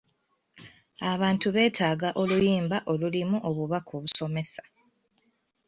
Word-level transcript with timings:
Abantu 1.11 1.47
beetaaga 1.55 2.09
oluyimba 2.21 2.77
olulimu 2.91 3.37
obubaka 3.49 3.91
obusomesa. 3.97 4.63